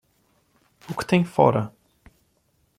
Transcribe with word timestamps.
O 0.89 0.95
que 0.97 1.05
tem 1.05 1.23
fora? 1.23 1.71